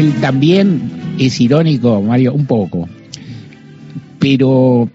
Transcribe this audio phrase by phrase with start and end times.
[0.00, 0.80] él también
[1.18, 2.88] es irónico, Mario, un poco.
[4.18, 4.90] Pero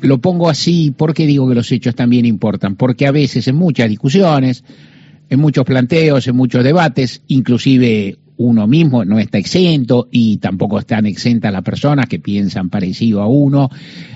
[0.00, 3.88] lo pongo así porque digo que los hechos también importan, porque a veces en muchas
[3.88, 4.64] discusiones,
[5.28, 11.06] en muchos planteos, en muchos debates, inclusive uno mismo no está exento y tampoco están
[11.06, 13.70] exentas las personas que piensan parecido a uno.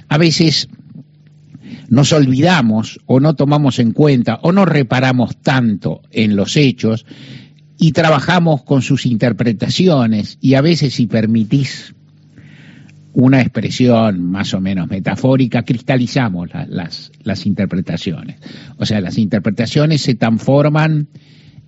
[0.09, 0.69] A veces
[1.89, 7.05] nos olvidamos o no tomamos en cuenta o no reparamos tanto en los hechos
[7.79, 11.95] y trabajamos con sus interpretaciones y a veces si permitís
[13.15, 18.37] una expresión más o menos metafórica, cristalizamos las, las interpretaciones.
[18.77, 21.09] O sea, las interpretaciones se transforman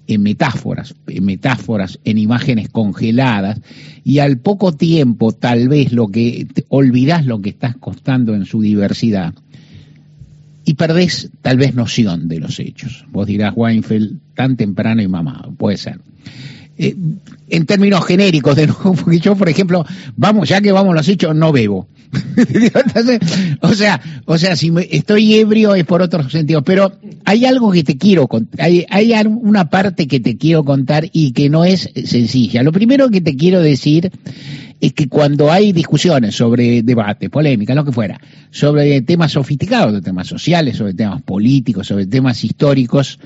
[0.09, 3.61] en metáforas, en metáforas, en imágenes congeladas,
[4.05, 8.61] y al poco tiempo tal vez lo que olvidás lo que estás costando en su
[8.61, 9.35] diversidad
[10.67, 13.07] y perdés tal vez noción de los hechos.
[13.11, 16.01] Vos dirás, Weinfeld, tan temprano y mamado, puede ser.
[16.77, 16.95] Eh,
[17.49, 19.87] en términos genéricos, de porque yo, por ejemplo,
[20.17, 21.89] vamos, ya que vamos los hechos, no bebo.
[23.61, 26.93] o sea, o sea, si estoy ebrio es por otros sentidos, pero
[27.25, 31.33] hay algo que te quiero contar, hay, hay una parte que te quiero contar y
[31.33, 32.63] que no es sencilla.
[32.65, 34.11] Lo primero que te quiero decir
[34.81, 40.03] es que cuando hay discusiones sobre debate, polémica, lo que fuera, sobre temas sofisticados, de
[40.03, 43.19] temas sociales, sobre temas políticos, sobre temas históricos,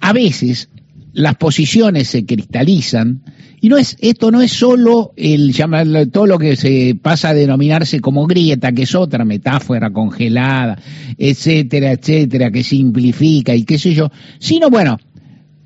[0.00, 0.68] a veces
[1.12, 3.22] las posiciones se cristalizan
[3.60, 5.54] y no es esto no es solo el
[6.10, 10.78] todo lo que se pasa a denominarse como grieta, que es otra metáfora congelada,
[11.16, 14.98] etcétera, etcétera, que simplifica y qué sé yo, sino bueno,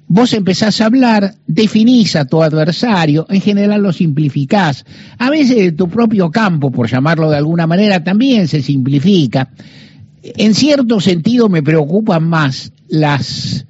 [0.08, 4.84] vos empezás a hablar, definís a tu adversario, en general lo simplificás.
[5.18, 9.50] A veces tu propio campo, por llamarlo de alguna manera, también se simplifica.
[10.22, 13.66] En cierto sentido me preocupan más las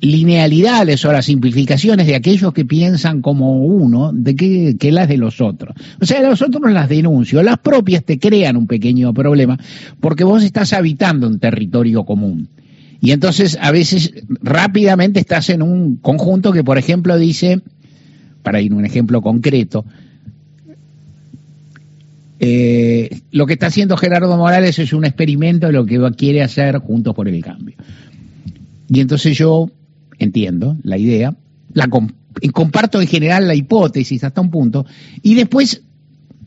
[0.00, 5.40] linealidades o las simplificaciones de aquellos que piensan como uno de que, las de los
[5.40, 5.74] otros.
[6.00, 9.58] O sea, los otros las denuncio, las propias te crean un pequeño problema
[10.00, 12.48] porque vos estás habitando un territorio común.
[13.00, 14.12] Y entonces a veces
[14.42, 17.60] rápidamente estás en un conjunto que, por ejemplo, dice,
[18.42, 19.84] para ir a un ejemplo concreto,
[22.38, 26.78] eh, lo que está haciendo Gerardo Morales es un experimento de lo que quiere hacer
[26.78, 27.76] Juntos por el Cambio.
[28.88, 29.70] Y entonces yo
[30.18, 31.34] entiendo la idea,
[31.72, 31.88] la
[32.52, 34.86] comparto en general la hipótesis hasta un punto,
[35.22, 35.82] y después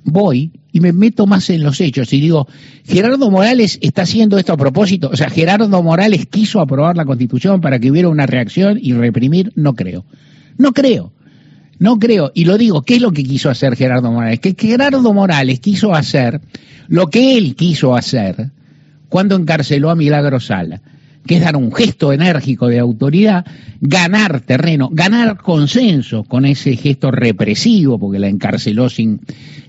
[0.03, 2.47] voy y me meto más en los hechos y digo,
[2.85, 7.61] Gerardo Morales está haciendo esto a propósito, o sea, Gerardo Morales quiso aprobar la constitución
[7.61, 10.05] para que hubiera una reacción y reprimir, no creo,
[10.57, 11.11] no creo.
[11.81, 14.41] No creo, y lo digo, ¿qué es lo que quiso hacer Gerardo Morales?
[14.41, 16.41] Que Gerardo Morales quiso hacer
[16.89, 18.51] lo que él quiso hacer
[19.07, 20.81] cuando encarceló a Milagro Sala
[21.25, 23.45] que es dar un gesto enérgico de autoridad,
[23.81, 29.21] ganar terreno, ganar consenso con ese gesto represivo, porque la encarceló sin,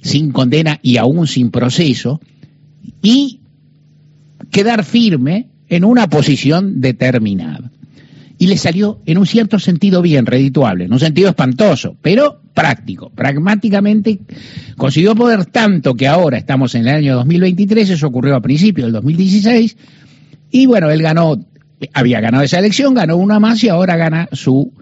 [0.03, 2.21] sin condena y aún sin proceso,
[3.03, 3.41] y
[4.50, 7.71] quedar firme en una posición determinada.
[8.38, 13.11] Y le salió en un cierto sentido bien, redituable, en un sentido espantoso, pero práctico.
[13.11, 14.21] Pragmáticamente
[14.77, 18.94] consiguió poder tanto que ahora estamos en el año 2023, eso ocurrió a principios del
[18.94, 19.77] 2016,
[20.50, 21.38] y bueno, él ganó,
[21.93, 24.72] había ganado esa elección, ganó una más y ahora gana su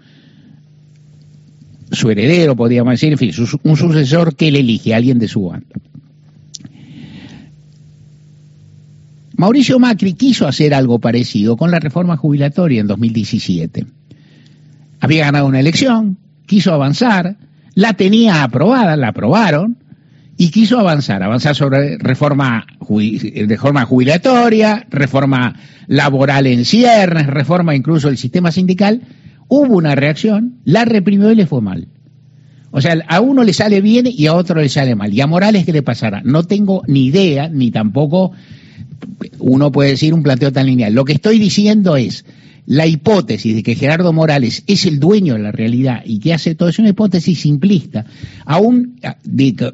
[1.91, 3.31] su heredero, podríamos decir, en fin,
[3.63, 5.75] un sucesor que él elige, alguien de su banda.
[9.35, 13.85] Mauricio Macri quiso hacer algo parecido con la reforma jubilatoria en 2017.
[14.99, 17.37] Había ganado una elección, quiso avanzar,
[17.73, 19.77] la tenía aprobada, la aprobaron,
[20.41, 22.65] y quiso avanzar, avanzar sobre reforma,
[23.47, 25.53] reforma jubilatoria, reforma
[25.87, 29.01] laboral en ciernes, reforma incluso del sistema sindical,
[29.49, 31.89] hubo una reacción, la reprimió y le fue mal.
[32.71, 35.13] O sea, a uno le sale bien y a otro le sale mal.
[35.13, 36.21] ¿Y a Morales qué le pasará?
[36.23, 38.31] No tengo ni idea, ni tampoco
[39.39, 40.93] uno puede decir un planteo tan lineal.
[40.93, 42.25] Lo que estoy diciendo es,
[42.69, 46.53] la hipótesis de que Gerardo Morales es el dueño de la realidad y que hace
[46.53, 48.05] todo es una hipótesis simplista,
[48.45, 48.99] aún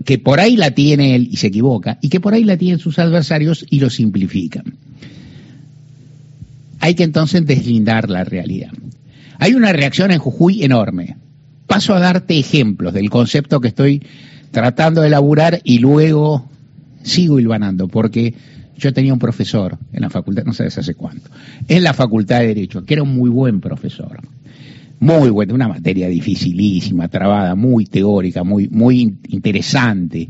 [0.05, 2.79] que por ahí la tiene él y se equivoca, y que por ahí la tienen
[2.79, 4.75] sus adversarios y lo simplifican.
[6.79, 8.71] Hay que entonces deslindar la realidad.
[9.39, 11.17] Hay una reacción en Jujuy enorme.
[11.67, 14.03] Paso a darte ejemplos del concepto que estoy
[14.51, 16.47] tratando de elaborar y luego
[17.03, 18.33] sigo hilvanando, porque
[18.77, 21.29] yo tenía un profesor en la facultad, no sabes hace cuánto,
[21.67, 24.19] en la facultad de Derecho, que era un muy buen profesor.
[24.99, 30.29] Muy bueno, una materia dificilísima, trabada, muy teórica, muy, muy interesante,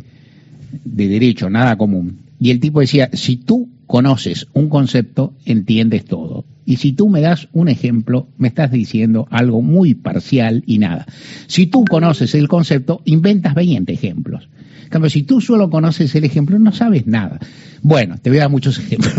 [0.83, 2.17] de derecho, nada común.
[2.39, 6.45] Y el tipo decía, si tú conoces un concepto, entiendes todo.
[6.65, 11.05] Y si tú me das un ejemplo, me estás diciendo algo muy parcial y nada.
[11.47, 14.49] Si tú conoces el concepto, inventas 20 ejemplos.
[14.83, 17.39] En cambio, si tú solo conoces el ejemplo, no sabes nada.
[17.81, 19.13] Bueno, te voy a dar muchos ejemplos.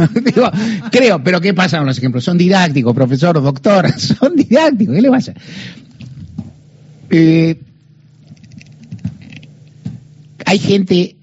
[0.90, 2.24] creo, pero ¿qué pasa con los ejemplos?
[2.24, 4.94] Son didácticos, profesor, doctor, son didácticos.
[4.96, 5.34] ¿Qué le pasa?
[7.10, 7.60] Eh,
[10.44, 11.16] hay gente,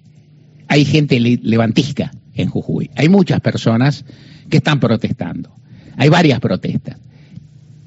[0.69, 2.90] hay gente levantisca en Jujuy.
[2.96, 4.06] Hay muchas personas
[4.50, 5.52] que están protestando.
[5.98, 6.98] Hay varias protestas.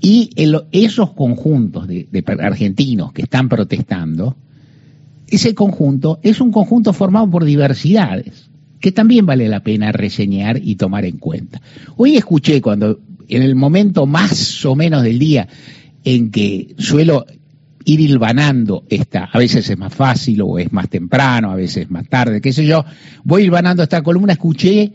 [0.00, 0.30] Y
[0.72, 2.06] esos conjuntos de,
[2.38, 4.36] argentinos que están protestando,
[5.26, 10.76] ese conjunto es un conjunto formado por diversidades, que también vale la pena reseñar y
[10.76, 11.60] tomar en cuenta.
[11.96, 15.48] Hoy escuché cuando, en el momento más o menos del día
[16.04, 17.26] en que suelo
[17.86, 22.08] ir hilvanando esta, a veces es más fácil o es más temprano, a veces más
[22.08, 22.84] tarde, qué sé yo,
[23.22, 24.92] voy hilvanando esta columna, escuché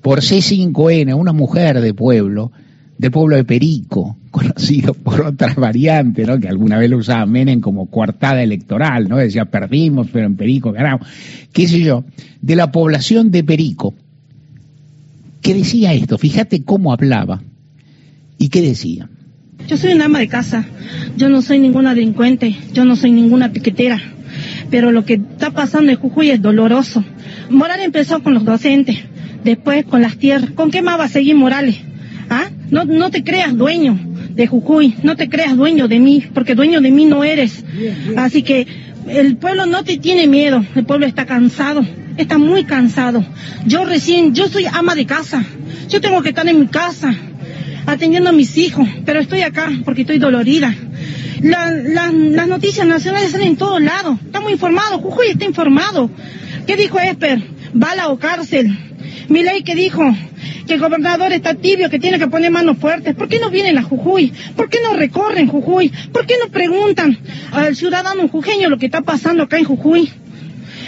[0.00, 2.52] por C5N una mujer de pueblo,
[2.96, 6.38] de pueblo de Perico, conocido por otras variantes, ¿no?
[6.38, 9.16] que alguna vez lo usaba Menem como coartada electoral, ¿no?
[9.16, 11.08] decía perdimos, pero en Perico ganamos,
[11.52, 12.04] qué sé yo,
[12.40, 13.94] de la población de Perico,
[15.42, 17.42] que decía esto, fíjate cómo hablaba,
[18.38, 19.08] y qué decía.
[19.68, 20.64] Yo soy una ama de casa,
[21.18, 24.00] yo no soy ninguna delincuente, yo no soy ninguna piquetera,
[24.70, 27.04] pero lo que está pasando en Jujuy es doloroso.
[27.50, 28.96] Morales empezó con los docentes,
[29.44, 30.52] después con las tierras.
[30.52, 31.76] ¿Con qué más va a seguir Morales?
[32.30, 32.48] ¿Ah?
[32.70, 33.98] No, no te creas dueño
[34.30, 37.62] de Jujuy, no te creas dueño de mí, porque dueño de mí no eres.
[38.16, 38.66] Así que
[39.06, 41.84] el pueblo no te tiene miedo, el pueblo está cansado,
[42.16, 43.22] está muy cansado.
[43.66, 45.44] Yo recién, yo soy ama de casa,
[45.90, 47.14] yo tengo que estar en mi casa,
[47.88, 50.74] atendiendo a mis hijos, pero estoy acá porque estoy dolorida.
[51.40, 52.12] las
[52.48, 56.10] noticias nacionales salen en todos lados, estamos informados, Jujuy está informado.
[56.66, 57.42] ¿Qué dijo Esper?
[57.72, 58.76] Bala o cárcel.
[59.28, 60.02] Mi ley que dijo
[60.66, 63.14] que el gobernador está tibio, que tiene que poner manos fuertes.
[63.14, 64.32] ¿Por qué no vienen a Jujuy?
[64.54, 65.90] ¿Por qué no recorren Jujuy?
[66.12, 67.18] ¿Por qué no preguntan
[67.52, 70.12] al ciudadano jujeño lo que está pasando acá en Jujuy?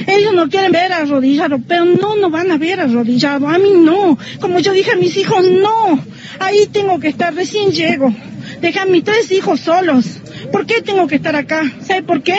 [0.07, 3.49] Ellos no quieren ver arrodillado, pero no nos van a ver arrodillado.
[3.49, 4.19] A mí no.
[4.41, 6.03] Como yo dije a mis hijos, no.
[6.39, 8.15] Ahí tengo que estar, recién llego.
[8.61, 10.21] Deja a mis tres hijos solos.
[10.53, 11.63] ¿Por qué tengo que estar acá?
[11.81, 12.37] ¿Sabe por qué?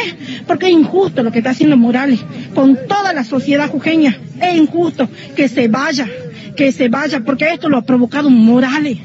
[0.47, 2.19] Porque es injusto lo que está haciendo Morales
[2.53, 4.17] con toda la sociedad jujeña.
[4.41, 6.07] Es injusto que se vaya,
[6.55, 8.97] que se vaya, porque esto lo ha provocado Morales.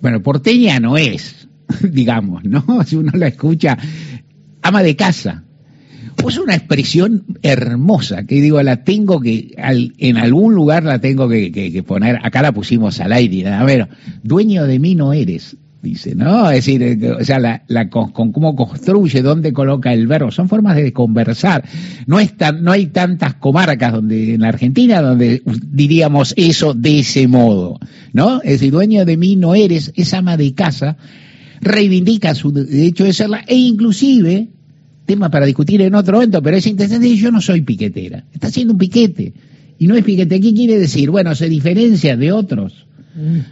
[0.00, 1.48] Bueno, porteña no es,
[1.82, 2.64] digamos, ¿no?
[2.86, 3.76] Si uno la escucha,
[4.62, 5.45] ama de casa,
[6.16, 9.54] pues una expresión hermosa que digo, la tengo que,
[9.98, 13.88] en algún lugar la tengo que, poner, acá la pusimos al aire, a ver,
[14.22, 16.50] dueño de mí no eres, dice, ¿no?
[16.50, 20.76] Es decir, eh, o sea, la, con, cómo construye, dónde coloca el verbo, son formas
[20.76, 21.64] de conversar.
[22.06, 27.28] No, es no hay tantas comarcas donde en la Argentina donde diríamos eso de ese
[27.28, 27.78] modo,
[28.12, 28.42] ¿no?
[28.42, 30.96] Es decir, dueño de mí no eres, es ama de casa,
[31.60, 34.48] reivindica su derecho de serla e inclusive
[35.06, 38.74] tema para discutir en otro momento, pero es interesante, yo no soy piquetera, está haciendo
[38.74, 39.32] un piquete,
[39.78, 41.10] y no es piquete, ¿qué quiere decir?
[41.10, 42.86] Bueno, se diferencia de otros,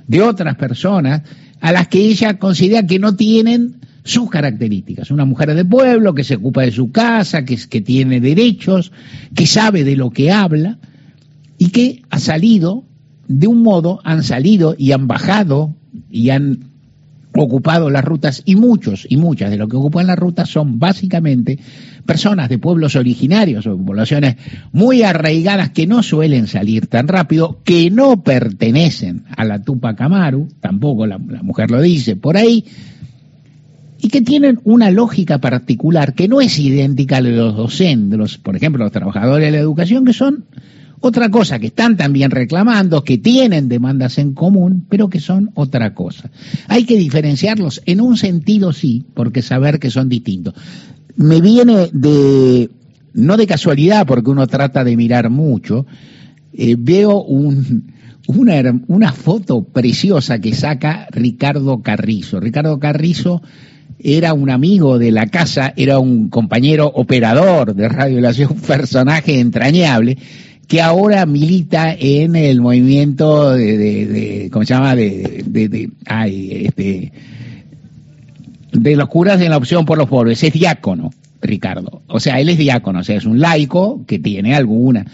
[0.06, 1.22] de otras personas,
[1.60, 5.10] a las que ella considera que no tienen sus características.
[5.10, 8.92] Una mujer de pueblo que se ocupa de su casa, que, que tiene derechos,
[9.34, 10.78] que sabe de lo que habla,
[11.58, 12.84] y que ha salido,
[13.28, 15.74] de un modo, han salido y han bajado
[16.10, 16.73] y han
[17.42, 21.58] ocupado las rutas y muchos y muchas de los que ocupan las rutas son básicamente
[22.06, 24.36] personas de pueblos originarios o poblaciones
[24.72, 30.48] muy arraigadas que no suelen salir tan rápido, que no pertenecen a la Tupac Amaru,
[30.60, 32.64] tampoco la, mujer lo dice por ahí,
[33.98, 38.84] y que tienen una lógica particular que no es idéntica a los docentes, por ejemplo,
[38.84, 40.44] los trabajadores de la educación, que son
[41.00, 45.94] otra cosa que están también reclamando, que tienen demandas en común, pero que son otra
[45.94, 46.30] cosa.
[46.68, 50.54] Hay que diferenciarlos en un sentido sí, porque saber que son distintos.
[51.16, 52.70] Me viene de,
[53.12, 55.86] no de casualidad, porque uno trata de mirar mucho,
[56.52, 57.92] eh, veo un,
[58.26, 62.40] una, una foto preciosa que saca Ricardo Carrizo.
[62.40, 63.42] Ricardo Carrizo
[63.98, 68.20] era un amigo de la casa, era un compañero operador de Radio
[68.50, 70.18] un personaje entrañable,
[70.66, 74.96] que ahora milita en el movimiento de, de, ¿cómo se llama?
[74.96, 75.90] De, de,
[76.66, 77.12] este,
[78.72, 81.10] de los curas de la opción por los pobres, es diácono.
[81.42, 82.00] Ricardo.
[82.06, 85.04] O sea, él es diácono, o sea, es un laico que tiene alguna.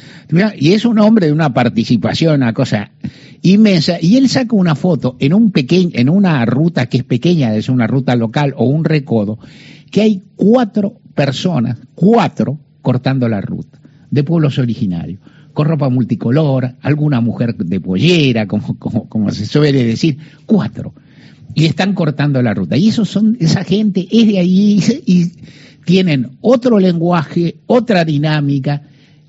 [0.56, 2.92] Y es un hombre de una participación, una cosa
[3.42, 3.96] inmensa.
[4.00, 7.68] Y él saca una foto en un pequeño, en una ruta que es pequeña, es
[7.68, 9.40] una ruta local o un recodo,
[9.90, 13.80] que hay cuatro personas, cuatro, cortando la ruta,
[14.12, 15.18] de pueblos originarios
[15.60, 20.94] con ropa multicolor, alguna mujer de pollera, como, como, como se suele decir, cuatro.
[21.54, 22.78] Y están cortando la ruta.
[22.78, 25.32] Y esos son, esa gente es de ahí y
[25.84, 28.84] tienen otro lenguaje, otra dinámica,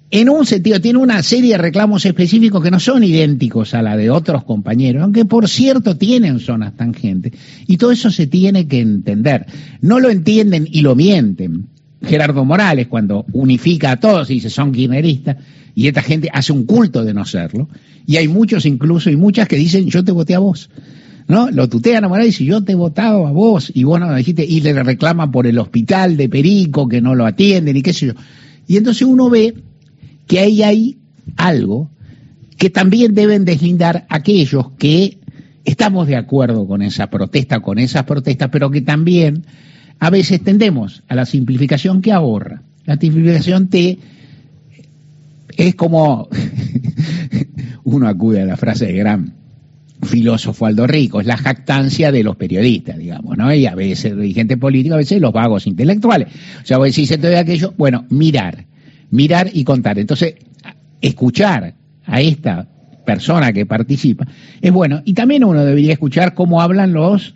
[0.09, 3.97] en un sentido, tiene una serie de reclamos específicos que no son idénticos a la
[3.97, 7.33] de otros compañeros, aunque por cierto tienen zonas tangentes.
[7.67, 9.47] Y todo eso se tiene que entender.
[9.81, 11.67] No lo entienden y lo mienten.
[12.03, 15.37] Gerardo Morales, cuando unifica a todos y dice son kirchneristas,
[15.75, 17.69] y esta gente hace un culto de no serlo,
[18.05, 20.69] y hay muchos incluso y muchas que dicen yo te voté a vos.
[21.27, 21.49] ¿No?
[21.49, 24.15] Lo tutean a Morales y yo te he votado a vos, y vos no lo
[24.15, 27.93] dijiste, y le reclaman por el hospital de Perico, que no lo atienden, y qué
[27.93, 28.13] sé yo.
[28.67, 29.53] Y entonces uno ve
[30.27, 30.97] que ahí hay
[31.37, 31.89] algo
[32.57, 35.19] que también deben deslindar aquellos que
[35.63, 39.45] estamos de acuerdo con esa protesta, con esas protestas, pero que también
[40.01, 42.63] a veces tendemos a la simplificación que ahorra.
[42.85, 43.97] La simplificación te
[45.55, 46.27] es como
[47.85, 49.33] uno acude a la frase de gran
[50.03, 53.53] filósofo Aldo Rico, es la jactancia de los periodistas, digamos, ¿no?
[53.53, 56.27] Y a veces dirigentes políticos, a veces los vagos intelectuales.
[56.61, 58.65] O sea, vos decís esto de aquello, bueno, mirar
[59.11, 59.99] mirar y contar.
[59.99, 60.35] Entonces,
[60.99, 62.67] escuchar a esta
[63.05, 64.25] persona que participa
[64.59, 65.01] es bueno.
[65.05, 67.35] Y también uno debería escuchar cómo hablan los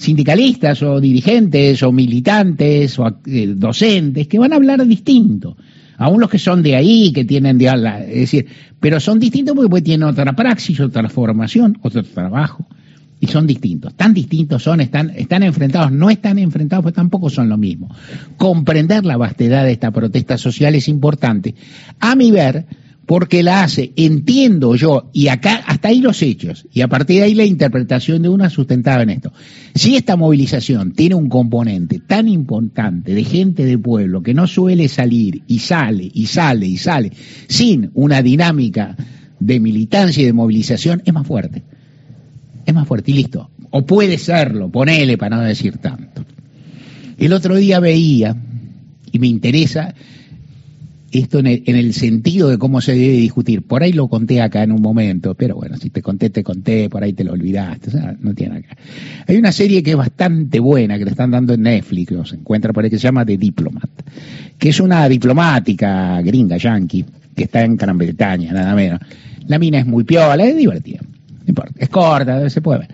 [0.00, 5.56] sindicalistas o dirigentes o militantes o eh, docentes que van a hablar distinto.
[5.98, 8.46] Aún los que son de ahí, que tienen de es decir,
[8.80, 12.66] pero son distintos porque pues tienen otra praxis, otra formación, otro trabajo
[13.20, 13.92] y son distintos.
[13.94, 17.94] Tan distintos son, están, están enfrentados, no están enfrentados, pero tampoco son lo mismo.
[18.38, 21.54] Comprender la vastedad de esta protesta social es importante,
[22.00, 22.64] a mi ver,
[23.10, 27.24] porque la hace, entiendo yo, y acá hasta ahí los hechos, y a partir de
[27.24, 29.32] ahí la interpretación de una sustentada en esto.
[29.74, 34.86] Si esta movilización tiene un componente tan importante de gente de pueblo que no suele
[34.86, 37.10] salir y sale y sale y sale
[37.48, 38.96] sin una dinámica
[39.40, 41.64] de militancia y de movilización, es más fuerte
[42.64, 43.50] es más fuerte y listo.
[43.70, 46.24] O puede serlo, ponele para no decir tanto.
[47.18, 48.36] El otro día veía,
[49.10, 49.96] y me interesa
[51.12, 53.62] esto en el, sentido de cómo se debe discutir.
[53.62, 56.88] Por ahí lo conté acá en un momento, pero bueno, si te conté, te conté,
[56.88, 57.90] por ahí te lo olvidaste,
[58.20, 58.76] no tiene acá.
[59.26, 62.36] Hay una serie que es bastante buena, que le están dando en Netflix, que se
[62.36, 63.90] encuentra por ahí, que se llama The Diplomat,
[64.58, 69.00] que es una diplomática gringa, yankee, que está en Gran Bretaña, nada menos.
[69.46, 71.00] La mina es muy piola, es divertida
[71.78, 72.88] es corta, se puede ver.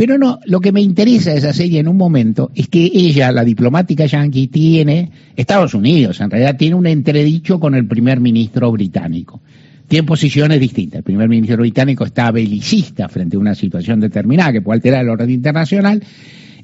[0.00, 3.30] Pero no, lo que me interesa de esa serie en un momento es que ella,
[3.32, 8.72] la diplomática yankee, tiene, Estados Unidos en realidad, tiene un entredicho con el primer ministro
[8.72, 9.42] británico.
[9.86, 11.00] Tiene posiciones distintas.
[11.00, 15.10] El primer ministro británico está belicista frente a una situación determinada que puede alterar el
[15.10, 16.02] orden internacional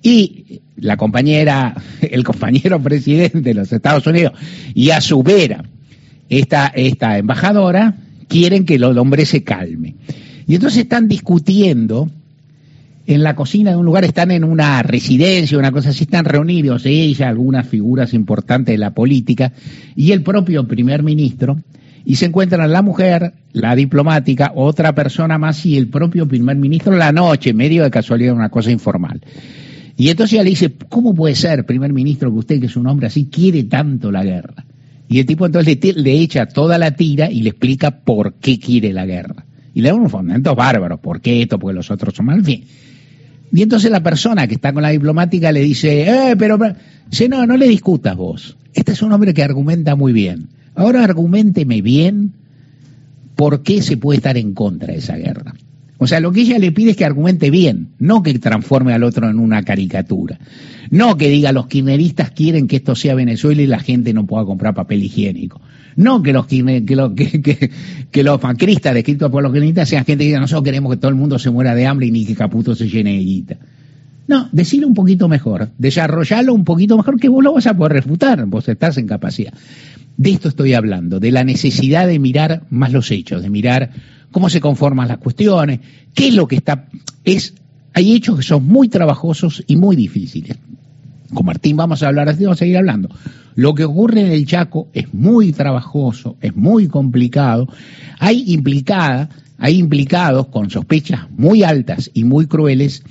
[0.02, 4.32] y la compañera, el compañero presidente de los Estados Unidos
[4.72, 5.62] y a su vera
[6.30, 7.96] esta, esta embajadora
[8.28, 9.94] quieren que el hombre se calme.
[10.48, 12.10] Y entonces están discutiendo
[13.06, 16.86] en la cocina de un lugar, están en una residencia, una cosa así, están reunidos
[16.86, 19.52] ella, algunas figuras importantes de la política
[19.94, 21.58] y el propio primer ministro,
[22.04, 26.96] y se encuentran la mujer, la diplomática, otra persona más y el propio primer ministro
[26.96, 29.20] la noche, medio de casualidad, una cosa informal.
[29.96, 32.86] Y entonces ella le dice, ¿cómo puede ser, primer ministro, que usted, que es un
[32.86, 34.64] hombre así, quiere tanto la guerra?
[35.08, 38.92] Y el tipo entonces le, echa toda la tira y le explica por qué quiere
[38.92, 41.58] la guerra y le da unos fundamentos bárbaros, ¿por qué esto?
[41.58, 42.64] Porque los otros son mal, en fin.
[43.52, 46.58] Y entonces la persona que está con la diplomática le dice, eh, pero,
[47.10, 48.56] dice, no, no le discutas vos.
[48.74, 50.48] Este es un hombre que argumenta muy bien.
[50.74, 52.32] Ahora argumenteme bien
[53.34, 55.54] por qué se puede estar en contra de esa guerra.
[55.98, 59.02] O sea, lo que ella le pide es que argumente bien, no que transforme al
[59.02, 60.38] otro en una caricatura.
[60.90, 64.44] No que diga los kirchneristas quieren que esto sea Venezuela y la gente no pueda
[64.44, 65.60] comprar papel higiénico.
[65.96, 68.22] No que los, que, que,
[68.92, 71.50] descritos por los kirchneristas sean gente que diga nosotros queremos que todo el mundo se
[71.50, 73.56] muera de hambre y ni que Caputo se llene de guita.
[74.28, 77.92] No, decirlo un poquito mejor, desarrollarlo un poquito mejor que vos lo vas a poder
[77.92, 79.54] refutar, vos estás en capacidad.
[80.16, 83.90] De esto estoy hablando, de la necesidad de mirar más los hechos, de mirar
[84.32, 85.80] cómo se conforman las cuestiones,
[86.12, 86.88] qué es lo que está...
[87.24, 87.54] Es,
[87.92, 90.58] hay hechos que son muy trabajosos y muy difíciles.
[91.36, 93.10] Con Martín vamos a hablar así, vamos a seguir hablando.
[93.56, 97.68] Lo que ocurre en el Chaco es muy trabajoso, es muy complicado.
[98.18, 99.28] Hay implicada,
[99.58, 103.02] hay implicados con sospechas muy altas y muy crueles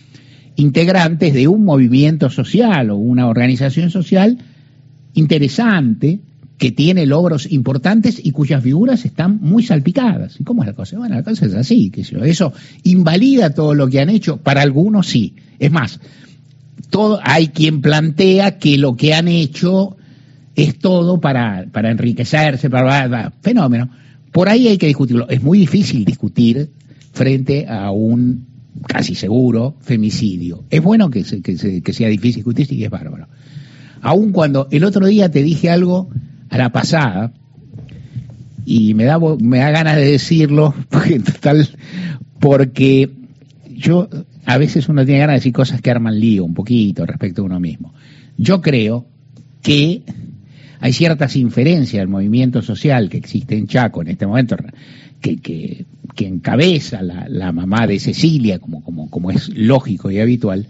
[0.56, 4.40] integrantes de un movimiento social o una organización social
[5.14, 6.20] interesante
[6.58, 10.40] que tiene logros importantes y cuyas figuras están muy salpicadas.
[10.40, 10.98] ¿Y cómo es la cosa?
[10.98, 15.06] Bueno, la cosa es así, que eso invalida todo lo que han hecho, para algunos
[15.06, 15.36] sí.
[15.60, 16.00] Es más,
[17.24, 19.98] hay quien plantea que lo que han hecho
[20.56, 23.90] es todo para, para enriquecerse, para, fenómeno.
[24.32, 25.28] por ahí hay que discutirlo.
[25.30, 26.72] Es muy difícil discutir
[27.12, 28.48] frente a un
[28.88, 30.64] casi seguro femicidio.
[30.70, 33.28] Es bueno que, sea difícil discutir y es bárbaro.
[34.02, 36.10] Aun cuando el otro día te dije algo
[36.50, 37.34] a la pasada,
[38.66, 41.22] y me da, me da ganas de decirlo, porque,
[42.40, 43.12] porque
[43.70, 44.10] yo
[44.46, 47.46] a veces uno tiene ganas de decir cosas que arman lío un poquito respecto a
[47.46, 47.94] uno mismo.
[48.38, 49.08] Yo creo
[49.62, 50.04] que
[50.80, 54.56] hay ciertas inferencias del movimiento social que existe en Chaco en este momento,
[55.20, 55.86] que, que,
[56.18, 60.68] encabeza la, mamá de Cecilia, como, como, como es lógico y habitual,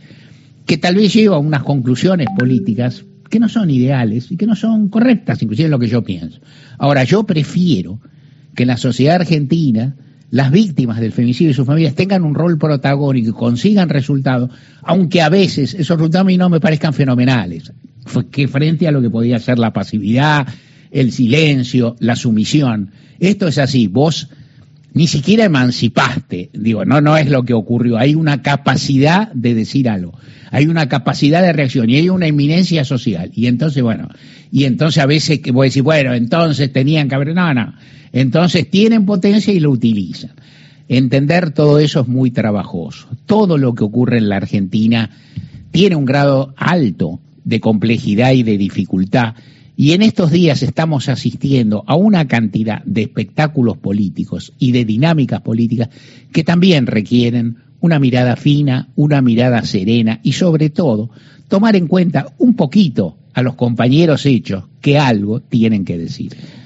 [0.65, 4.55] que tal vez lleva a unas conclusiones políticas que no son ideales y que no
[4.55, 6.39] son correctas, inclusive en lo que yo pienso.
[6.77, 7.99] Ahora, yo prefiero
[8.55, 9.95] que en la sociedad argentina
[10.31, 14.49] las víctimas del femicidio y sus familias tengan un rol protagónico y consigan resultados,
[14.81, 17.71] aunque a veces esos resultados no me parezcan fenomenales,
[18.31, 20.47] que frente a lo que podía ser la pasividad,
[20.91, 22.91] el silencio, la sumisión.
[23.19, 24.29] Esto es así, vos
[24.95, 29.89] ni siquiera emancipaste, digo, no, no es lo que ocurrió, hay una capacidad de decir
[29.89, 30.17] algo,
[30.51, 33.29] hay una capacidad de reacción y hay una inminencia social.
[33.35, 34.07] Y entonces, bueno,
[34.53, 37.73] y entonces a veces que voy a decir, bueno, entonces tenían que haber, no, no,
[38.13, 40.31] entonces tienen potencia y lo utilizan.
[40.87, 43.09] Entender todo eso es muy trabajoso.
[43.25, 45.09] Todo lo que ocurre en la Argentina
[45.71, 49.33] tiene un grado alto de complejidad y de dificultad
[49.77, 55.41] y en estos días estamos asistiendo a una cantidad de espectáculos políticos y de dinámicas
[55.41, 55.89] políticas
[56.31, 61.09] que también requieren una mirada fina, una mirada serena y sobre todo
[61.47, 66.35] tomar en cuenta un poquito a los compañeros hechos que algo tienen que decir.